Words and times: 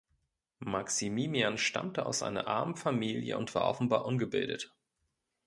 Maximian 0.65 1.59
stammte 1.59 2.07
aus 2.07 2.23
einer 2.23 2.47
armen 2.47 2.75
Familie 2.75 3.37
und 3.37 3.53
war 3.53 3.65
offenbar 3.67 4.03
ungebildet. 4.07 4.73